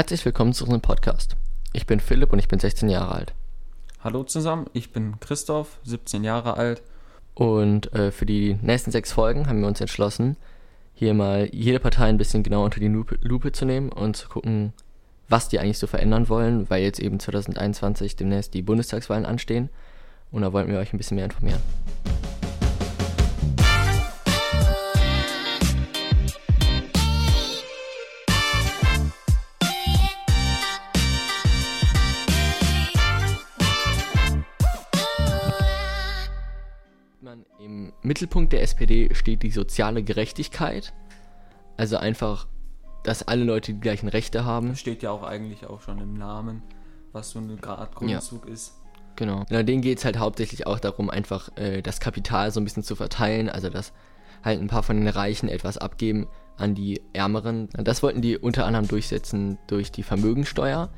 [0.00, 1.36] Herzlich willkommen zu unserem Podcast.
[1.74, 3.34] Ich bin Philipp und ich bin 16 Jahre alt.
[4.02, 6.80] Hallo zusammen, ich bin Christoph, 17 Jahre alt.
[7.34, 10.38] Und äh, für die nächsten sechs Folgen haben wir uns entschlossen,
[10.94, 14.30] hier mal jede Partei ein bisschen genau unter die Lupe, Lupe zu nehmen und zu
[14.30, 14.72] gucken,
[15.28, 19.68] was die eigentlich so verändern wollen, weil jetzt eben 2021 demnächst die Bundestagswahlen anstehen.
[20.32, 21.60] Und da wollten wir euch ein bisschen mehr informieren.
[38.02, 40.92] Mittelpunkt der SPD steht die soziale Gerechtigkeit.
[41.76, 42.46] Also einfach,
[43.04, 44.68] dass alle Leute die gleichen Rechte haben.
[44.68, 46.62] Das steht ja auch eigentlich auch schon im Namen,
[47.12, 48.52] was so eine Art Grundzug ja.
[48.52, 48.74] ist.
[49.16, 49.44] Genau.
[49.50, 52.82] Na, denen geht es halt hauptsächlich auch darum, einfach äh, das Kapital so ein bisschen
[52.82, 53.48] zu verteilen.
[53.50, 53.92] Also dass
[54.42, 56.26] halt ein paar von den Reichen etwas abgeben
[56.56, 57.68] an die Ärmeren.
[57.72, 60.90] Das wollten die unter anderem durchsetzen durch die Vermögensteuer.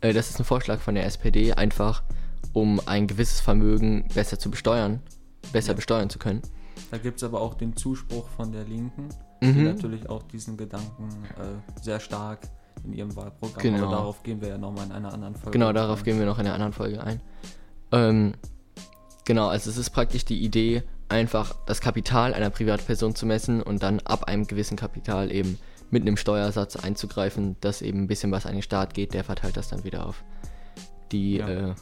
[0.00, 2.02] Äh, das ist ein Vorschlag von der SPD, einfach
[2.52, 5.00] um ein gewisses Vermögen besser zu besteuern
[5.52, 5.74] besser ja.
[5.74, 6.42] besteuern zu können.
[6.90, 9.08] Da gibt es aber auch den Zuspruch von der Linken,
[9.40, 9.54] mhm.
[9.54, 12.40] die natürlich auch diesen Gedanken äh, sehr stark
[12.84, 13.62] in ihrem Wahlprogramm.
[13.62, 13.86] Genau.
[13.86, 15.50] Aber darauf gehen wir ja nochmal in einer anderen Folge.
[15.50, 16.04] Genau, darauf ein.
[16.04, 17.20] gehen wir noch in einer anderen Folge ein.
[17.92, 18.34] Ähm,
[19.24, 23.82] genau, also es ist praktisch die Idee, einfach das Kapital einer Privatperson zu messen und
[23.82, 25.58] dann ab einem gewissen Kapital eben
[25.90, 29.56] mit einem Steuersatz einzugreifen, dass eben ein bisschen was an den Staat geht, der verteilt
[29.56, 30.22] das dann wieder auf
[31.10, 31.48] die ja.
[31.48, 31.74] äh,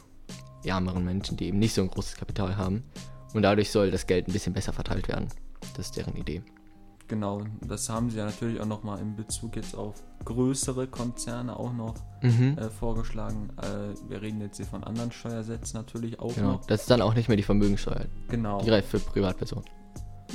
[0.65, 2.83] ärmeren Menschen, die eben nicht so ein großes Kapital haben.
[3.33, 5.27] Und dadurch soll das Geld ein bisschen besser verteilt werden.
[5.75, 6.41] Das ist deren Idee.
[7.09, 11.73] Genau, das haben sie ja natürlich auch nochmal in Bezug jetzt auf größere Konzerne auch
[11.73, 12.55] noch mhm.
[12.57, 13.49] äh, vorgeschlagen.
[13.57, 16.51] Äh, wir reden jetzt hier von anderen Steuersätzen natürlich auch genau.
[16.53, 16.65] noch.
[16.67, 18.05] Das ist dann auch nicht mehr die Vermögenssteuer.
[18.27, 18.61] Genau.
[18.61, 19.65] Die reicht für Privatpersonen.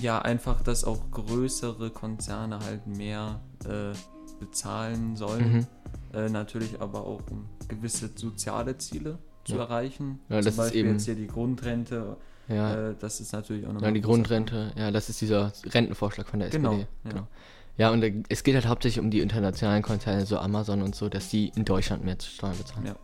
[0.02, 3.94] Ja, einfach, dass auch größere Konzerne halt mehr äh,
[4.40, 5.52] bezahlen sollen.
[5.52, 5.66] Mhm.
[6.12, 9.60] Äh, natürlich aber auch um gewisse soziale Ziele zu ja.
[9.60, 10.18] erreichen.
[10.28, 12.16] Ja, Zum das Beispiel jetzt hier die Grundrente
[12.48, 12.90] ja.
[12.90, 13.90] Äh, das ist natürlich auch nochmal.
[13.90, 16.88] Ja, die Grundrente, ja, das ist dieser Rentenvorschlag von der genau, SPD.
[17.04, 17.10] Ja.
[17.10, 17.28] Genau.
[17.76, 21.28] Ja, und es geht halt hauptsächlich um die internationalen Konzerne, so Amazon und so, dass
[21.28, 22.86] die in Deutschland mehr Steuern bezahlen.
[22.86, 22.96] Ja.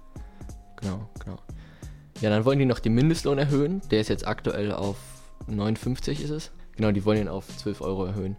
[0.77, 1.39] Genau, genau.
[2.21, 3.83] Ja, dann wollen die noch den Mindestlohn erhöhen.
[3.91, 4.97] Der ist jetzt aktuell auf
[5.47, 6.51] 59 ist es.
[6.77, 8.37] Genau, die wollen ihn auf 12 Euro erhöhen.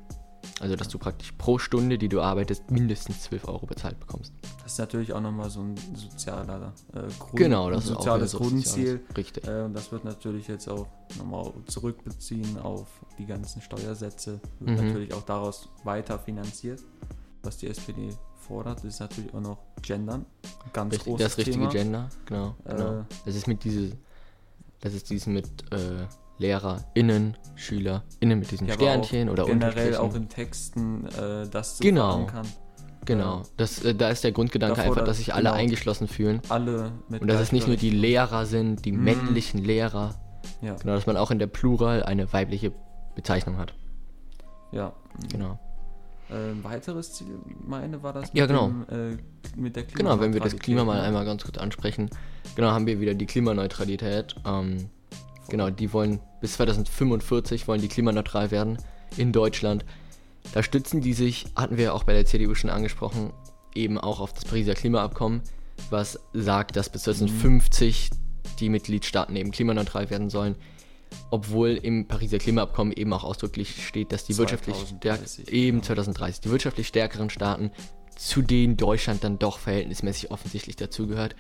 [0.61, 4.31] Also, dass du praktisch pro Stunde, die du arbeitest, mindestens 12 Euro bezahlt bekommst.
[4.61, 8.99] Das ist natürlich auch nochmal so ein sozialer äh, Grund, genau, das ein soziales Grundziel.
[8.99, 9.47] Soziales, richtig.
[9.47, 10.85] Äh, und das wird natürlich jetzt auch
[11.17, 14.39] nochmal zurückbeziehen auf die ganzen Steuersätze.
[14.59, 14.87] Wird mhm.
[14.87, 16.83] natürlich auch daraus weiter finanziert.
[17.41, 20.27] Was die SPD fordert, ist natürlich auch noch Gendern.
[20.73, 21.71] Ganz Richtig, großes Das richtige Thema.
[21.71, 22.55] Gender, genau.
[22.65, 22.99] genau.
[22.99, 23.97] Äh, das ist mit diese,
[24.79, 26.05] das ist dieses mit äh,
[26.41, 32.25] LehrerInnen, SchülerInnen mit diesen ja, Sternchen oder generell auch in Texten äh, das so genau.
[32.25, 32.47] kann.
[33.05, 36.41] Genau, das, äh, da ist der Grundgedanke Davor, einfach, dass sich alle genau, eingeschlossen fühlen.
[36.49, 39.03] Alle mit Und dass es nicht nur die Lehrer sind, die mhm.
[39.03, 40.15] männlichen Lehrer.
[40.61, 40.75] Ja.
[40.75, 42.71] Genau, dass man auch in der Plural eine weibliche
[43.15, 43.73] Bezeichnung hat.
[44.71, 44.93] Ja.
[45.31, 45.59] Genau.
[46.29, 48.67] Äh, weiteres Ziel, meine, war das mit, ja, genau.
[48.67, 52.09] Dem, äh, mit der Genau, wenn wir das Klima mal einmal ganz kurz ansprechen.
[52.55, 54.35] Genau, haben wir wieder die Klimaneutralität.
[54.45, 54.89] Ähm,
[55.49, 58.77] Genau, die wollen bis 2045 wollen die klimaneutral werden
[59.17, 59.85] in Deutschland.
[60.53, 63.31] Da stützen die sich, hatten wir ja auch bei der CDU schon angesprochen,
[63.75, 65.41] eben auch auf das Pariser Klimaabkommen,
[65.89, 68.09] was sagt, dass bis 2050
[68.59, 70.55] die Mitgliedstaaten eben klimaneutral werden sollen.
[71.29, 76.49] Obwohl im Pariser Klimaabkommen eben auch ausdrücklich steht, dass die wirtschaftlich stärk- eben 2030 die
[76.49, 77.71] wirtschaftlich stärkeren Staaten,
[78.15, 81.35] zu denen Deutschland dann doch verhältnismäßig offensichtlich dazugehört,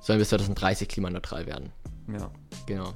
[0.00, 1.72] sollen bis 2030 klimaneutral werden.
[2.12, 2.30] Ja.
[2.66, 2.94] Genau.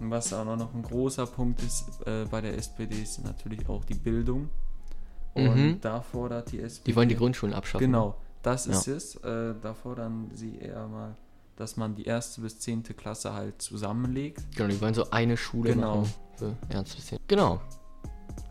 [0.00, 3.94] Was auch noch ein großer Punkt ist äh, bei der SPD, ist natürlich auch die
[3.94, 4.48] Bildung.
[5.34, 5.80] Und mhm.
[5.80, 6.90] da fordert die SPD.
[6.90, 7.86] Die wollen die Grundschulen abschaffen.
[7.86, 8.94] Genau, das ist ja.
[8.94, 9.16] es.
[9.16, 11.16] Äh, da fordern sie eher mal,
[11.56, 14.42] dass man die erste bis zehnte Klasse halt zusammenlegt.
[14.56, 15.98] Genau, die wollen so eine Schule genau.
[15.98, 17.60] machen für erst bis Genau.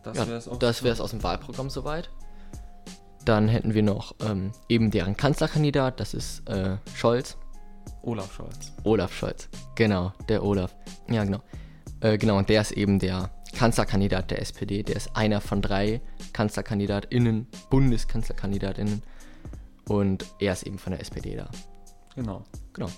[0.03, 0.59] Das ja, wäre es auch.
[0.59, 2.09] Das wäre es aus dem Wahlprogramm soweit.
[3.25, 7.37] Dann hätten wir noch ähm, eben deren Kanzlerkandidat, das ist äh, Scholz.
[8.03, 8.73] Olaf Scholz.
[8.83, 10.75] Olaf Scholz, genau, der Olaf.
[11.09, 11.41] Ja, genau.
[11.99, 14.83] Äh, genau, und der ist eben der Kanzlerkandidat der SPD.
[14.83, 16.01] Der ist einer von drei
[16.33, 19.01] KanzlerkandidatInnen, BundeskanzlerkandidatInnen.
[19.87, 21.49] Und er ist eben von der SPD da.
[22.15, 22.43] Genau.
[22.73, 22.89] Genau.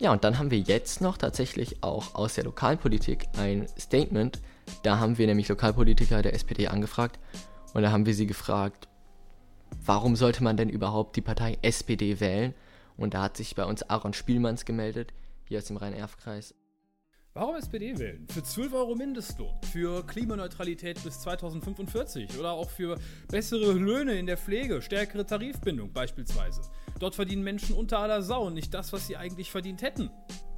[0.00, 4.40] Ja, und dann haben wir jetzt noch tatsächlich auch aus der Lokalpolitik ein Statement.
[4.82, 7.18] Da haben wir nämlich Lokalpolitiker der SPD angefragt.
[7.72, 8.88] Und da haben wir sie gefragt,
[9.84, 12.54] warum sollte man denn überhaupt die Partei SPD wählen?
[12.96, 15.12] Und da hat sich bei uns Aaron Spielmanns gemeldet,
[15.44, 16.54] hier aus dem Rhein-Erf-Kreis.
[17.36, 18.28] Warum SPD wählen?
[18.28, 22.96] Für 12 Euro Mindestlohn, für Klimaneutralität bis 2045 oder auch für
[23.26, 26.60] bessere Löhne in der Pflege, stärkere Tarifbindung beispielsweise.
[27.00, 30.10] Dort verdienen Menschen unter aller Sau nicht das, was sie eigentlich verdient hätten.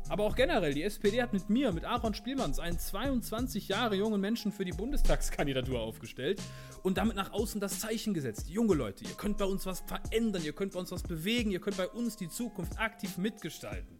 [0.08, 4.20] Aber auch generell, die SPD hat mit mir, mit Aaron Spielmanns, einen 22 Jahre jungen
[4.20, 6.40] Menschen für die Bundestagskandidatur aufgestellt
[6.84, 8.48] und damit nach außen das Zeichen gesetzt.
[8.48, 11.60] Junge Leute, ihr könnt bei uns was verändern, ihr könnt bei uns was bewegen, ihr
[11.60, 13.98] könnt bei uns die Zukunft aktiv mitgestalten.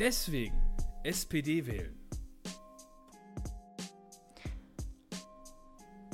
[0.00, 0.60] Deswegen
[1.04, 1.96] SPD wählen.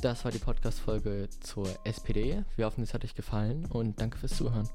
[0.02, 2.44] Das war die Podcast-Folge zur SPD.
[2.56, 4.68] Wir hoffen, es hat euch gefallen und danke fürs Zuhören.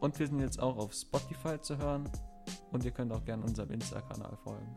[0.00, 2.10] Und wir sind jetzt auch auf Spotify zu hören
[2.72, 4.76] und ihr könnt auch gerne unserem Insta-Kanal folgen.